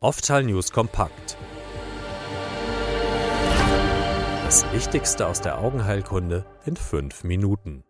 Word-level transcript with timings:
Oftal 0.00 0.44
News 0.44 0.70
kompakt. 0.70 1.36
Das 4.44 4.64
Wichtigste 4.72 5.26
aus 5.26 5.40
der 5.40 5.58
Augenheilkunde 5.58 6.46
in 6.64 6.76
fünf 6.76 7.24
Minuten. 7.24 7.82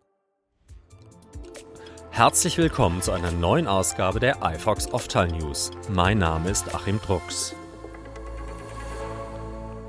Herzlich 2.09 2.57
willkommen 2.57 3.03
zu 3.03 3.11
einer 3.11 3.29
neuen 3.29 3.67
Ausgabe 3.67 4.19
der 4.19 4.39
iFox 4.41 4.91
Oftal 4.91 5.27
News. 5.27 5.69
Mein 5.87 6.17
Name 6.17 6.49
ist 6.49 6.73
Achim 6.73 6.99
Drucks. 6.99 7.53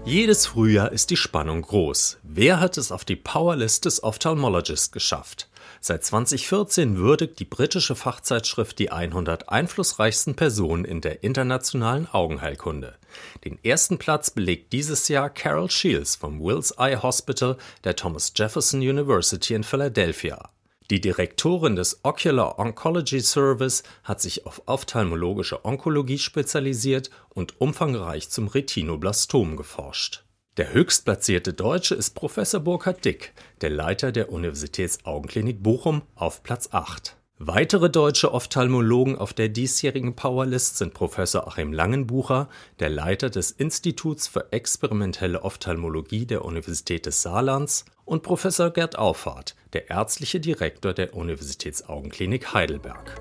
Jedes 0.04 0.44
Frühjahr 0.44 0.92
ist 0.92 1.08
die 1.08 1.16
Spannung 1.16 1.62
groß. 1.62 2.18
Wer 2.22 2.60
hat 2.60 2.76
es 2.76 2.92
auf 2.92 3.06
die 3.06 3.16
Powerlist 3.16 3.86
des 3.86 4.02
Ophthalmologist 4.02 4.92
geschafft? 4.92 5.49
Seit 5.80 6.04
2014 6.04 6.96
würdigt 6.96 7.38
die 7.38 7.44
britische 7.44 7.94
Fachzeitschrift 7.94 8.78
die 8.78 8.90
100 8.90 9.48
einflussreichsten 9.48 10.34
Personen 10.34 10.84
in 10.84 11.00
der 11.00 11.22
internationalen 11.22 12.08
Augenheilkunde. 12.10 12.96
Den 13.44 13.58
ersten 13.64 13.98
Platz 13.98 14.30
belegt 14.30 14.72
dieses 14.72 15.08
Jahr 15.08 15.30
Carol 15.30 15.70
Shields 15.70 16.16
vom 16.16 16.40
Wills 16.40 16.72
Eye 16.78 16.96
Hospital 17.02 17.56
der 17.84 17.96
Thomas 17.96 18.32
Jefferson 18.36 18.80
University 18.80 19.54
in 19.54 19.64
Philadelphia. 19.64 20.50
Die 20.90 21.00
Direktorin 21.00 21.76
des 21.76 22.00
Ocular 22.02 22.58
Oncology 22.58 23.20
Service 23.20 23.84
hat 24.02 24.20
sich 24.20 24.44
auf 24.44 24.62
ophthalmologische 24.66 25.64
Onkologie 25.64 26.18
spezialisiert 26.18 27.10
und 27.28 27.60
umfangreich 27.60 28.28
zum 28.28 28.48
Retinoblastom 28.48 29.56
geforscht. 29.56 30.24
Der 30.56 30.72
höchstplatzierte 30.72 31.52
Deutsche 31.52 31.94
ist 31.94 32.16
Professor 32.16 32.58
Burkhard 32.60 33.04
Dick, 33.04 33.32
der 33.60 33.70
Leiter 33.70 34.10
der 34.10 34.32
Universitätsaugenklinik 34.32 35.62
Bochum, 35.62 36.02
auf 36.16 36.42
Platz 36.42 36.70
8. 36.72 37.16
Weitere 37.38 37.88
deutsche 37.88 38.34
Ophthalmologen 38.34 39.16
auf 39.16 39.32
der 39.32 39.48
diesjährigen 39.48 40.16
Powerlist 40.16 40.76
sind 40.76 40.92
Professor 40.92 41.46
Achim 41.46 41.72
Langenbucher, 41.72 42.48
der 42.80 42.90
Leiter 42.90 43.30
des 43.30 43.52
Instituts 43.52 44.26
für 44.26 44.52
experimentelle 44.52 45.44
Ophthalmologie 45.44 46.26
der 46.26 46.44
Universität 46.44 47.06
des 47.06 47.22
Saarlands, 47.22 47.84
und 48.04 48.24
Professor 48.24 48.70
Gerd 48.70 48.98
Auffahrt, 48.98 49.54
der 49.72 49.88
ärztliche 49.88 50.40
Direktor 50.40 50.92
der 50.92 51.14
Universitätsaugenklinik 51.14 52.52
Heidelberg. 52.52 53.20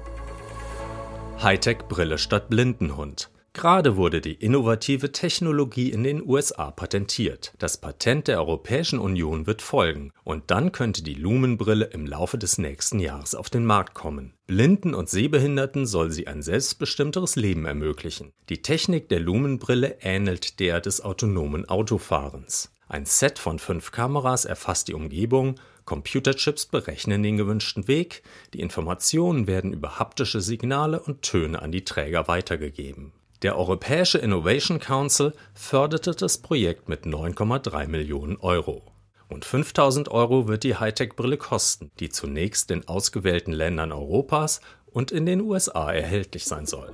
Hightech-Brille 1.43 2.17
statt 2.17 2.49
Blindenhund. 2.49 3.29
Gerade 3.53 3.97
wurde 3.97 4.21
die 4.21 4.33
innovative 4.33 5.11
Technologie 5.11 5.89
in 5.89 6.03
den 6.03 6.27
USA 6.27 6.69
patentiert. 6.69 7.53
Das 7.57 7.77
Patent 7.77 8.27
der 8.27 8.37
Europäischen 8.37 8.99
Union 8.99 9.47
wird 9.47 9.61
folgen 9.61 10.11
und 10.23 10.51
dann 10.51 10.71
könnte 10.71 11.03
die 11.03 11.15
Lumenbrille 11.15 11.85
im 11.85 12.05
Laufe 12.05 12.37
des 12.37 12.59
nächsten 12.59 12.99
Jahres 12.99 13.33
auf 13.33 13.49
den 13.49 13.65
Markt 13.65 13.95
kommen. 13.95 14.33
Blinden 14.45 14.93
und 14.93 15.09
Sehbehinderten 15.09 15.87
soll 15.87 16.11
sie 16.11 16.27
ein 16.27 16.43
selbstbestimmteres 16.43 17.35
Leben 17.35 17.65
ermöglichen. 17.65 18.33
Die 18.49 18.61
Technik 18.61 19.09
der 19.09 19.19
Lumenbrille 19.19 19.97
ähnelt 20.01 20.59
der 20.59 20.79
des 20.79 21.01
autonomen 21.03 21.67
Autofahrens. 21.67 22.71
Ein 22.87 23.05
Set 23.05 23.39
von 23.39 23.59
fünf 23.59 23.91
Kameras 23.91 24.45
erfasst 24.45 24.87
die 24.87 24.95
Umgebung, 24.95 25.55
Computerchips 25.85 26.67
berechnen 26.67 27.23
den 27.23 27.37
gewünschten 27.37 27.87
Weg, 27.87 28.21
die 28.53 28.59
Informationen 28.59 29.47
werden 29.47 29.73
über 29.73 29.97
haptische 29.97 30.41
Signale 30.41 30.99
und 30.99 31.23
Töne 31.23 31.61
an 31.61 31.71
die 31.71 31.83
Träger 31.83 32.27
weitergegeben. 32.27 33.11
Der 33.41 33.57
Europäische 33.57 34.17
Innovation 34.17 34.81
Council 34.81 35.33
förderte 35.53 36.11
das 36.11 36.39
Projekt 36.39 36.89
mit 36.89 37.05
9,3 37.05 37.87
Millionen 37.87 38.35
Euro. 38.37 38.83
Und 39.29 39.45
5000 39.45 40.09
Euro 40.09 40.49
wird 40.49 40.63
die 40.63 40.75
Hightech-Brille 40.75 41.37
kosten, 41.37 41.89
die 42.01 42.09
zunächst 42.09 42.69
in 42.69 42.85
ausgewählten 42.89 43.53
Ländern 43.53 43.93
Europas 43.93 44.59
und 44.87 45.11
in 45.11 45.25
den 45.25 45.39
USA 45.39 45.89
erhältlich 45.93 46.45
sein 46.45 46.65
soll. 46.65 46.93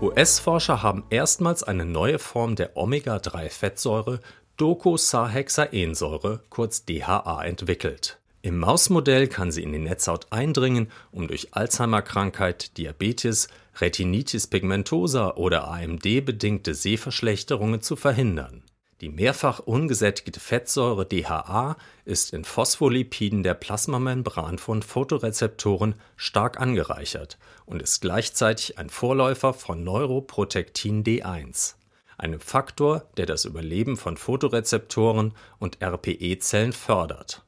US-Forscher 0.00 0.82
haben 0.82 1.04
erstmals 1.10 1.62
eine 1.62 1.84
neue 1.84 2.18
Form 2.18 2.56
der 2.56 2.76
Omega-3-Fettsäure 2.76 4.18
Docosahexaensäure, 4.56 6.40
kurz 6.50 6.84
DHA, 6.86 7.44
entwickelt. 7.44 8.18
Im 8.42 8.58
Mausmodell 8.58 9.28
kann 9.28 9.52
sie 9.52 9.62
in 9.62 9.72
die 9.72 9.78
Netzhaut 9.78 10.26
eindringen, 10.30 10.90
um 11.12 11.28
durch 11.28 11.54
Alzheimer-Krankheit, 11.54 12.78
Diabetes, 12.78 13.48
Retinitis 13.80 14.46
pigmentosa 14.46 15.34
oder 15.36 15.68
AMD-bedingte 15.68 16.74
Sehverschlechterungen 16.74 17.80
zu 17.80 17.96
verhindern. 17.96 18.62
Die 19.00 19.08
mehrfach 19.08 19.60
ungesättigte 19.60 20.40
Fettsäure 20.40 21.06
DHA 21.06 21.76
ist 22.04 22.34
in 22.34 22.44
Phospholipiden 22.44 23.42
der 23.42 23.54
Plasmamembran 23.54 24.58
von 24.58 24.82
Photorezeptoren 24.82 25.94
stark 26.16 26.60
angereichert 26.60 27.38
und 27.64 27.80
ist 27.80 28.02
gleichzeitig 28.02 28.76
ein 28.76 28.90
Vorläufer 28.90 29.54
von 29.54 29.82
Neuroprotectin 29.84 31.02
D1, 31.02 31.76
einem 32.18 32.40
Faktor, 32.40 33.08
der 33.16 33.24
das 33.24 33.46
Überleben 33.46 33.96
von 33.96 34.18
Photorezeptoren 34.18 35.32
und 35.58 35.82
RPE-Zellen 35.82 36.74
fördert 36.74 37.42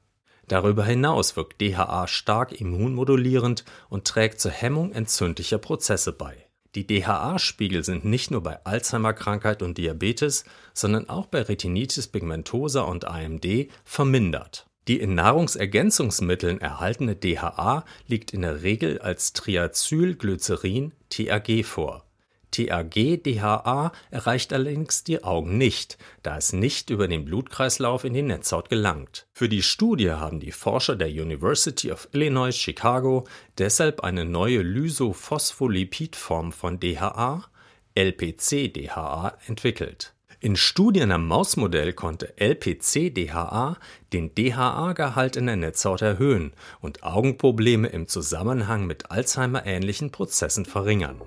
Darüber 0.48 0.84
hinaus 0.84 1.36
wirkt 1.36 1.60
DHA 1.60 2.06
stark 2.08 2.52
immunmodulierend 2.60 3.64
und 3.88 4.06
trägt 4.06 4.40
zur 4.40 4.50
Hemmung 4.50 4.92
entzündlicher 4.92 5.58
Prozesse 5.58 6.12
bei. 6.12 6.46
Die 6.74 6.86
DHA-Spiegel 6.86 7.84
sind 7.84 8.04
nicht 8.04 8.30
nur 8.30 8.42
bei 8.42 8.64
Alzheimer-Krankheit 8.64 9.62
und 9.62 9.76
Diabetes, 9.76 10.44
sondern 10.72 11.08
auch 11.08 11.26
bei 11.26 11.42
Retinitis 11.42 12.08
pigmentosa 12.08 12.82
und 12.82 13.04
AMD 13.06 13.68
vermindert. 13.84 14.66
Die 14.88 14.98
in 14.98 15.14
Nahrungsergänzungsmitteln 15.14 16.60
erhaltene 16.60 17.14
DHA 17.14 17.84
liegt 18.08 18.32
in 18.32 18.42
der 18.42 18.62
Regel 18.62 19.00
als 19.00 19.32
Triacylglycerin 19.32 20.92
TAG 21.08 21.64
vor 21.64 22.04
TAG-DHA 22.52 23.90
erreicht 24.10 24.52
allerdings 24.52 25.02
die 25.02 25.24
Augen 25.24 25.58
nicht, 25.58 25.98
da 26.22 26.36
es 26.36 26.52
nicht 26.52 26.90
über 26.90 27.08
den 27.08 27.24
Blutkreislauf 27.24 28.04
in 28.04 28.14
die 28.14 28.22
Netzhaut 28.22 28.68
gelangt. 28.68 29.26
Für 29.32 29.48
die 29.48 29.62
Studie 29.62 30.12
haben 30.12 30.38
die 30.38 30.52
Forscher 30.52 30.94
der 30.94 31.08
University 31.08 31.90
of 31.90 32.08
Illinois 32.12 32.52
Chicago 32.52 33.26
deshalb 33.58 34.04
eine 34.04 34.24
neue 34.24 34.62
Lysophospholipidform 34.62 36.52
von 36.52 36.78
DHA, 36.78 37.44
LPC-DHA, 37.96 39.38
entwickelt. 39.46 40.14
In 40.44 40.56
Studien 40.56 41.12
am 41.12 41.28
Mausmodell 41.28 41.92
konnte 41.92 42.36
LPC-DHA 42.36 43.76
den 44.12 44.34
DHA-Gehalt 44.34 45.36
in 45.36 45.46
der 45.46 45.54
Netzhaut 45.54 46.02
erhöhen 46.02 46.52
und 46.80 47.04
Augenprobleme 47.04 47.86
im 47.86 48.08
Zusammenhang 48.08 48.84
mit 48.84 49.12
Alzheimer-ähnlichen 49.12 50.10
Prozessen 50.10 50.64
verringern. 50.64 51.22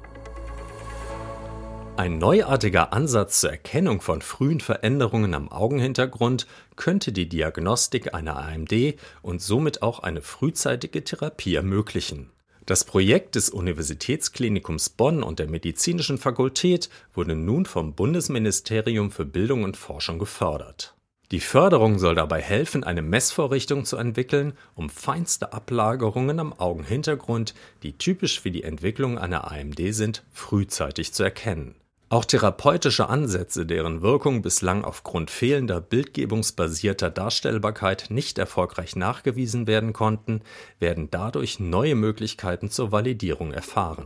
Ein 1.97 2.17
neuartiger 2.17 2.91
Ansatz 2.91 3.39
zur 3.39 3.51
Erkennung 3.51 4.01
von 4.01 4.22
frühen 4.22 4.59
Veränderungen 4.59 5.33
am 5.33 5.50
Augenhintergrund 5.50 6.45
könnte 6.75 7.13
die 7.13 7.29
Diagnostik 7.29 8.13
einer 8.13 8.35
AMD 8.35 8.95
und 9.22 9.41
somit 9.41 9.81
auch 9.81 10.00
eine 10.00 10.22
frühzeitige 10.22 11.05
Therapie 11.05 11.55
ermöglichen. 11.55 12.31
Das 12.66 12.84
Projekt 12.84 13.35
des 13.35 13.50
Universitätsklinikums 13.50 14.89
Bonn 14.89 15.23
und 15.23 15.39
der 15.39 15.47
Medizinischen 15.47 16.17
Fakultät 16.17 16.89
wurde 17.13 17.34
nun 17.34 17.66
vom 17.66 17.94
Bundesministerium 17.94 19.09
für 19.09 19.25
Bildung 19.25 19.63
und 19.63 19.78
Forschung 19.78 20.19
gefördert. 20.19 20.95
Die 21.31 21.39
Förderung 21.39 21.97
soll 21.97 22.16
dabei 22.16 22.41
helfen, 22.41 22.84
eine 22.84 23.03
Messvorrichtung 23.03 23.85
zu 23.85 23.95
entwickeln, 23.95 24.53
um 24.75 24.89
feinste 24.89 25.53
Ablagerungen 25.53 26.41
am 26.41 26.51
Augenhintergrund, 26.51 27.55
die 27.84 27.97
typisch 27.97 28.41
für 28.41 28.51
die 28.51 28.63
Entwicklung 28.63 29.17
einer 29.17 29.50
AMD 29.50 29.79
sind, 29.91 30.23
frühzeitig 30.34 31.13
zu 31.13 31.23
erkennen. 31.23 31.75
Auch 32.15 32.23
therapeutische 32.23 33.09
Ansätze, 33.09 33.65
deren 33.65 34.01
Wirkung 34.01 34.41
bislang 34.41 34.85
aufgrund 34.85 35.29
fehlender 35.29 35.81
bildgebungsbasierter 35.81 37.09
Darstellbarkeit 37.09 38.05
nicht 38.07 38.37
erfolgreich 38.37 38.95
nachgewiesen 38.95 39.67
werden 39.67 39.91
konnten, 39.91 40.39
werden 40.79 41.09
dadurch 41.11 41.59
neue 41.59 41.95
Möglichkeiten 41.95 42.69
zur 42.69 42.93
Validierung 42.93 43.51
erfahren 43.51 44.05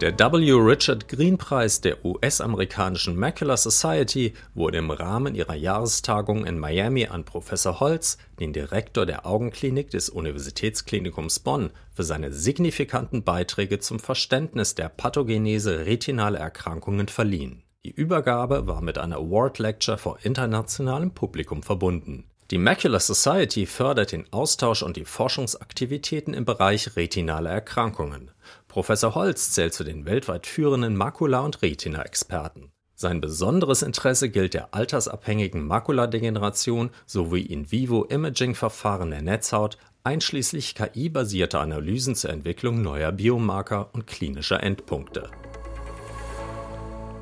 der 0.00 0.16
W. 0.16 0.52
Richard 0.52 1.08
Green 1.08 1.38
Preis 1.38 1.80
der 1.80 2.04
US-amerikanischen 2.04 3.16
Macular 3.16 3.56
Society 3.56 4.32
wurde 4.54 4.78
im 4.78 4.92
Rahmen 4.92 5.34
ihrer 5.34 5.56
Jahrestagung 5.56 6.46
in 6.46 6.58
Miami 6.58 7.06
an 7.06 7.24
Professor 7.24 7.80
Holz, 7.80 8.16
den 8.38 8.52
Direktor 8.52 9.06
der 9.06 9.26
Augenklinik 9.26 9.90
des 9.90 10.08
Universitätsklinikums 10.08 11.40
Bonn, 11.40 11.70
für 11.92 12.04
seine 12.04 12.32
signifikanten 12.32 13.24
Beiträge 13.24 13.80
zum 13.80 13.98
Verständnis 13.98 14.76
der 14.76 14.88
Pathogenese 14.88 15.86
retinaler 15.86 16.38
Erkrankungen 16.38 17.08
verliehen. 17.08 17.64
Die 17.84 17.90
Übergabe 17.90 18.68
war 18.68 18.80
mit 18.82 18.98
einer 18.98 19.16
Award 19.16 19.58
Lecture 19.58 19.98
vor 19.98 20.18
internationalem 20.22 21.10
Publikum 21.10 21.64
verbunden. 21.64 22.24
Die 22.50 22.56
Macular 22.56 23.00
Society 23.00 23.66
fördert 23.66 24.12
den 24.12 24.24
Austausch 24.32 24.82
und 24.82 24.96
die 24.96 25.04
Forschungsaktivitäten 25.04 26.32
im 26.32 26.46
Bereich 26.46 26.96
retinaler 26.96 27.50
Erkrankungen. 27.50 28.30
Professor 28.68 29.14
Holz 29.14 29.50
zählt 29.50 29.74
zu 29.74 29.84
den 29.84 30.06
weltweit 30.06 30.46
führenden 30.46 30.96
Makula- 30.96 31.44
und 31.44 31.60
Retina-Experten. 31.60 32.72
Sein 32.94 33.20
besonderes 33.20 33.82
Interesse 33.82 34.30
gilt 34.30 34.54
der 34.54 34.74
altersabhängigen 34.74 35.66
Makuladegeneration 35.66 36.88
sowie 37.04 37.42
In-vivo-Imaging-Verfahren 37.42 39.10
der 39.10 39.20
Netzhaut, 39.20 39.76
einschließlich 40.02 40.74
KI-basierter 40.74 41.60
Analysen 41.60 42.14
zur 42.14 42.30
Entwicklung 42.30 42.80
neuer 42.80 43.12
Biomarker 43.12 43.90
und 43.92 44.06
klinischer 44.06 44.62
Endpunkte. 44.62 45.30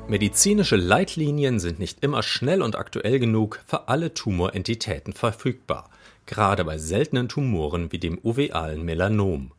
Medizinische 0.09 0.77
Leitlinien 0.77 1.59
sind 1.59 1.79
nicht 1.79 2.01
immer 2.01 2.23
schnell 2.23 2.61
und 2.61 2.77
aktuell 2.77 3.19
genug 3.19 3.59
für 3.65 3.89
alle 3.89 4.13
Tumorentitäten 4.13 5.11
verfügbar, 5.11 5.89
gerade 6.25 6.63
bei 6.63 6.77
seltenen 6.77 7.27
Tumoren 7.27 7.91
wie 7.91 7.99
dem 7.99 8.17
uvealen 8.23 8.83
Melanom. 8.83 9.51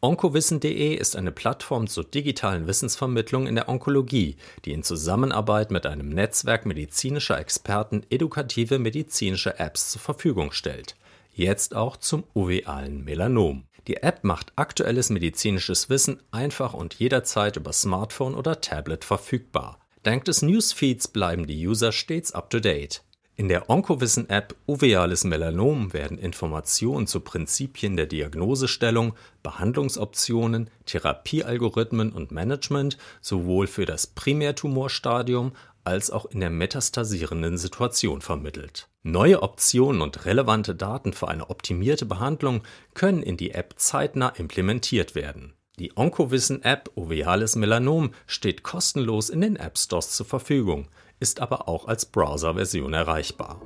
Onkowissen.de 0.00 0.94
ist 0.94 1.16
eine 1.16 1.32
Plattform 1.32 1.88
zur 1.88 2.04
digitalen 2.04 2.68
Wissensvermittlung 2.68 3.48
in 3.48 3.56
der 3.56 3.68
Onkologie, 3.68 4.36
die 4.64 4.72
in 4.72 4.84
Zusammenarbeit 4.84 5.72
mit 5.72 5.86
einem 5.86 6.10
Netzwerk 6.10 6.66
medizinischer 6.66 7.40
Experten 7.40 8.04
edukative 8.08 8.78
medizinische 8.78 9.58
Apps 9.58 9.90
zur 9.90 10.00
Verfügung 10.00 10.52
stellt. 10.52 10.94
Jetzt 11.34 11.74
auch 11.74 11.96
zum 11.96 12.22
uvealen 12.32 13.04
Melanom. 13.04 13.64
Die 13.88 13.96
App 13.96 14.22
macht 14.22 14.52
aktuelles 14.54 15.10
medizinisches 15.10 15.90
Wissen 15.90 16.22
einfach 16.30 16.74
und 16.74 16.94
jederzeit 16.94 17.56
über 17.56 17.72
Smartphone 17.72 18.36
oder 18.36 18.60
Tablet 18.60 19.04
verfügbar. 19.04 19.80
Dank 20.06 20.24
des 20.24 20.40
Newsfeeds 20.40 21.08
bleiben 21.08 21.48
die 21.48 21.66
User 21.66 21.90
stets 21.90 22.30
up 22.30 22.48
to 22.50 22.60
date. 22.60 23.02
In 23.34 23.48
der 23.48 23.68
Onkowissen-App 23.68 24.54
Uveales 24.68 25.24
Melanom 25.24 25.92
werden 25.92 26.16
Informationen 26.16 27.08
zu 27.08 27.18
Prinzipien 27.18 27.96
der 27.96 28.06
Diagnosestellung, 28.06 29.14
Behandlungsoptionen, 29.42 30.70
Therapiealgorithmen 30.84 32.12
und 32.12 32.30
Management 32.30 32.98
sowohl 33.20 33.66
für 33.66 33.84
das 33.84 34.06
Primärtumorstadium 34.06 35.54
als 35.82 36.12
auch 36.12 36.26
in 36.26 36.38
der 36.38 36.50
metastasierenden 36.50 37.58
Situation 37.58 38.20
vermittelt. 38.20 38.88
Neue 39.02 39.42
Optionen 39.42 40.02
und 40.02 40.24
relevante 40.24 40.76
Daten 40.76 41.14
für 41.14 41.26
eine 41.26 41.50
optimierte 41.50 42.06
Behandlung 42.06 42.62
können 42.94 43.24
in 43.24 43.36
die 43.36 43.50
App 43.50 43.74
zeitnah 43.76 44.28
implementiert 44.28 45.16
werden. 45.16 45.54
Die 45.78 45.94
Onkowissen-App 45.94 46.90
Oveales 46.94 47.54
Melanom 47.54 48.12
steht 48.26 48.62
kostenlos 48.62 49.28
in 49.28 49.42
den 49.42 49.56
App 49.56 49.76
Stores 49.76 50.10
zur 50.12 50.24
Verfügung, 50.24 50.88
ist 51.20 51.40
aber 51.40 51.68
auch 51.68 51.86
als 51.86 52.06
Browser-Version 52.06 52.94
erreichbar. 52.94 53.60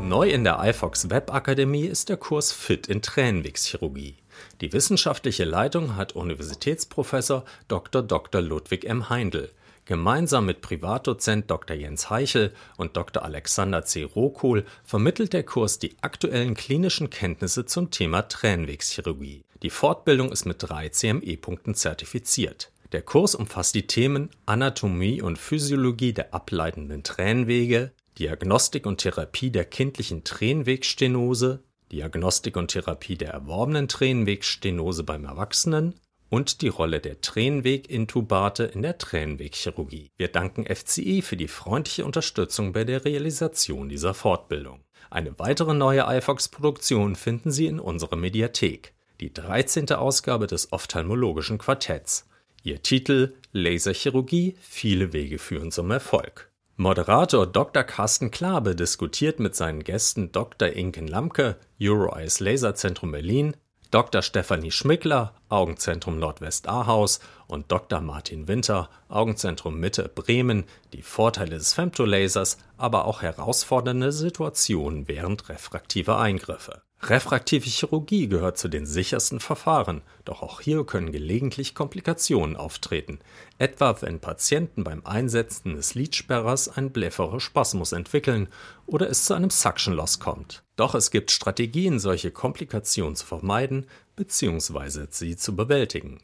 Neu 0.00 0.30
in 0.30 0.44
der 0.44 0.62
iFox 0.62 1.10
Webakademie 1.10 1.86
ist 1.86 2.08
der 2.08 2.16
Kurs 2.16 2.52
Fit 2.52 2.86
in 2.86 3.02
Tränenwegschirurgie. 3.02 4.16
Die 4.60 4.72
wissenschaftliche 4.72 5.44
Leitung 5.44 5.96
hat 5.96 6.14
Universitätsprofessor 6.14 7.44
Dr. 7.66 8.02
Dr. 8.02 8.40
Ludwig 8.40 8.84
M. 8.84 9.10
Heindl 9.10 9.50
Gemeinsam 9.84 10.46
mit 10.46 10.60
Privatdozent 10.60 11.50
Dr. 11.50 11.76
Jens 11.76 12.08
Heichel 12.08 12.52
und 12.76 12.96
Dr. 12.96 13.24
Alexander 13.24 13.84
C. 13.84 14.04
Rokohl 14.04 14.64
vermittelt 14.84 15.32
der 15.32 15.42
Kurs 15.42 15.80
die 15.80 15.96
aktuellen 16.02 16.54
klinischen 16.54 17.10
Kenntnisse 17.10 17.66
zum 17.66 17.90
Thema 17.90 18.22
Tränenwegschirurgie. 18.22 19.42
Die 19.62 19.70
Fortbildung 19.70 20.32
ist 20.32 20.44
mit 20.44 20.56
drei 20.58 20.88
CME-Punkten 20.88 21.74
zertifiziert. 21.74 22.72
Der 22.90 23.02
Kurs 23.02 23.36
umfasst 23.36 23.76
die 23.76 23.86
Themen 23.86 24.28
Anatomie 24.44 25.22
und 25.22 25.38
Physiologie 25.38 26.12
der 26.12 26.34
ableitenden 26.34 27.04
Tränenwege, 27.04 27.92
Diagnostik 28.18 28.86
und 28.86 28.98
Therapie 28.98 29.50
der 29.50 29.64
kindlichen 29.64 30.24
Tränenwegstenose, 30.24 31.62
Diagnostik 31.92 32.56
und 32.56 32.72
Therapie 32.72 33.16
der 33.16 33.30
erworbenen 33.30 33.86
Tränenwegstenose 33.86 35.04
beim 35.04 35.24
Erwachsenen 35.24 35.94
und 36.28 36.60
die 36.60 36.68
Rolle 36.68 36.98
der 36.98 37.20
Tränenwegintubate 37.20 38.64
in 38.64 38.82
der 38.82 38.98
Tränenwegchirurgie. 38.98 40.10
Wir 40.16 40.28
danken 40.28 40.66
FCI 40.66 41.22
für 41.22 41.36
die 41.36 41.48
freundliche 41.48 42.04
Unterstützung 42.04 42.72
bei 42.72 42.82
der 42.82 43.04
Realisation 43.04 43.88
dieser 43.88 44.12
Fortbildung. 44.12 44.82
Eine 45.08 45.38
weitere 45.38 45.74
neue 45.74 46.04
iFox-Produktion 46.08 47.14
finden 47.14 47.52
Sie 47.52 47.66
in 47.66 47.78
unserer 47.78 48.16
Mediathek, 48.16 48.94
die 49.22 49.32
13. 49.32 49.92
Ausgabe 49.92 50.48
des 50.48 50.72
ophthalmologischen 50.72 51.56
Quartetts. 51.56 52.28
Ihr 52.64 52.82
Titel 52.82 53.34
Laserchirurgie, 53.52 54.56
viele 54.60 55.12
Wege 55.12 55.38
führen 55.38 55.70
zum 55.70 55.92
Erfolg. 55.92 56.50
Moderator 56.76 57.46
Dr. 57.46 57.84
Carsten 57.84 58.32
Klabe 58.32 58.74
diskutiert 58.74 59.38
mit 59.38 59.54
seinen 59.54 59.84
Gästen 59.84 60.32
Dr. 60.32 60.70
Inken 60.70 61.06
Lamke, 61.06 61.56
EuroEyes 61.80 62.40
Laserzentrum 62.40 63.12
Berlin, 63.12 63.54
Dr. 63.92 64.22
Stefanie 64.22 64.72
Schmickler, 64.72 65.36
Augenzentrum 65.48 66.18
Nordwest 66.18 66.66
Ahaus 66.66 67.20
und 67.46 67.70
Dr. 67.70 68.00
Martin 68.00 68.48
Winter, 68.48 68.90
Augenzentrum 69.08 69.78
Mitte 69.78 70.10
Bremen, 70.12 70.64
die 70.92 71.02
Vorteile 71.02 71.58
des 71.58 71.74
Femtolasers, 71.74 72.58
aber 72.76 73.04
auch 73.04 73.22
herausfordernde 73.22 74.10
Situationen 74.10 75.06
während 75.06 75.48
refraktiver 75.48 76.18
Eingriffe. 76.18 76.82
Refraktive 77.04 77.68
Chirurgie 77.68 78.28
gehört 78.28 78.58
zu 78.58 78.68
den 78.68 78.86
sichersten 78.86 79.40
Verfahren, 79.40 80.02
doch 80.24 80.40
auch 80.40 80.60
hier 80.60 80.84
können 80.86 81.10
gelegentlich 81.10 81.74
Komplikationen 81.74 82.56
auftreten, 82.56 83.18
etwa 83.58 84.00
wenn 84.02 84.20
Patienten 84.20 84.84
beim 84.84 85.04
Einsetzen 85.04 85.74
des 85.74 85.96
Lidsperrers 85.96 86.68
einen 86.68 86.92
Blepharospasmus 86.92 87.90
entwickeln 87.90 88.46
oder 88.86 89.10
es 89.10 89.24
zu 89.24 89.34
einem 89.34 89.50
Suction 89.50 89.94
Loss 89.94 90.20
kommt. 90.20 90.62
Doch 90.76 90.94
es 90.94 91.10
gibt 91.10 91.32
Strategien, 91.32 91.98
solche 91.98 92.30
Komplikationen 92.30 93.16
zu 93.16 93.26
vermeiden 93.26 93.86
bzw. 94.14 95.06
sie 95.10 95.34
zu 95.34 95.56
bewältigen. 95.56 96.20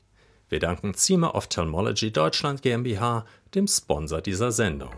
Wir 0.49 0.61
danken 0.61 0.95
Zima 0.95 1.35
Ophthalmology 1.35 2.13
Deutschland 2.13 2.63
GmbH, 2.63 3.27
dem 3.53 3.67
Sponsor 3.67 4.21
dieser 4.21 4.53
Sendung. 4.53 4.93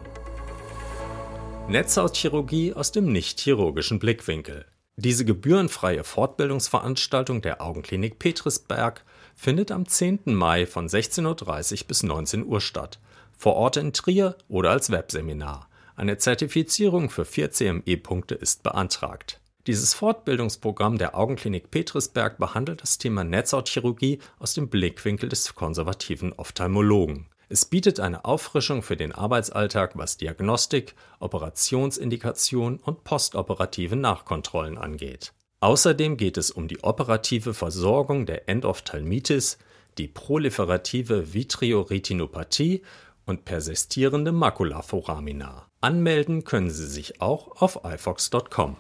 Netzhautchirurgie 1.69 2.75
aus 2.75 2.93
dem 2.93 3.11
nicht-chirurgischen 3.11 3.99
Blickwinkel. 3.99 4.67
Diese 5.03 5.25
gebührenfreie 5.25 6.05
Fortbildungsveranstaltung 6.05 7.41
der 7.41 7.63
Augenklinik 7.63 8.19
Petrisberg 8.19 9.03
findet 9.35 9.73
am 9.73 9.89
10. 9.89 10.21
Mai 10.27 10.67
von 10.67 10.91
16.30 10.91 11.81
Uhr 11.81 11.87
bis 11.89 12.03
19 12.03 12.45
Uhr 12.45 12.61
statt, 12.61 12.99
vor 13.39 13.55
Ort 13.55 13.79
in 13.79 13.95
Trier 13.95 14.37
oder 14.51 14.69
als 14.69 14.91
Webseminar. 14.91 15.71
Eine 15.97 16.19
Zertifizierung 16.19 17.09
für 17.09 17.25
vier 17.25 17.51
CME-Punkte 17.51 18.35
ist 18.35 18.63
beantragt. 18.63 19.41
Dieses 19.67 19.95
Fortbildungsprogramm 19.95 20.99
der 20.99 21.17
Augenklinik 21.17 21.71
Petrisberg 21.71 22.37
behandelt 22.37 22.83
das 22.83 22.99
Thema 22.99 23.25
Netzhautchirurgie 23.25 24.19
aus 24.39 24.53
dem 24.53 24.69
Blickwinkel 24.69 25.31
des 25.31 25.55
konservativen 25.55 26.35
Ophthalmologen. 26.35 27.27
Es 27.53 27.65
bietet 27.65 27.99
eine 27.99 28.25
Auffrischung 28.25 28.81
für 28.81 28.97
den 28.97 29.11
Arbeitsalltag, 29.11 29.99
was 29.99 30.17
Diagnostik, 30.17 30.95
Operationsindikation 31.19 32.77
und 32.77 33.03
postoperative 33.03 33.97
Nachkontrollen 33.97 34.79
angeht. 34.79 35.33
Außerdem 35.59 36.17
geht 36.17 36.37
es 36.37 36.53
um 36.53 36.69
die 36.69 36.85
operative 36.85 37.53
Versorgung 37.53 38.25
der 38.25 38.49
Endophthalmitis, 38.49 39.59
die 39.99 40.07
proliferative 40.07 41.35
Vitreoretinopathie 41.35 42.83
und 43.27 43.45
persistierende 43.45 44.31
Makulaforamina. 44.31 45.67
Anmelden 45.81 46.45
können 46.45 46.71
Sie 46.71 46.87
sich 46.87 47.21
auch 47.21 47.61
auf 47.61 47.81
ifox.com. 47.85 48.77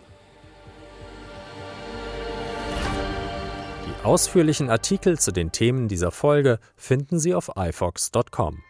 ausführlichen 4.04 4.70
Artikel 4.70 5.18
zu 5.18 5.32
den 5.32 5.52
Themen 5.52 5.88
dieser 5.88 6.10
Folge 6.10 6.58
finden 6.76 7.18
Sie 7.18 7.34
auf 7.34 7.50
ifox.com. 7.56 8.62